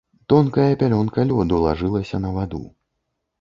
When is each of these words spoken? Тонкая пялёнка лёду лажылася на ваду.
Тонкая 0.31 0.77
пялёнка 0.83 1.25
лёду 1.33 1.61
лажылася 1.65 2.21
на 2.25 2.33
ваду. 2.39 2.63